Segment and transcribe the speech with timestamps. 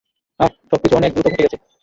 [0.39, 1.57] আহ, সবকিছু অনেক দ্রুত ঘটে গেছে।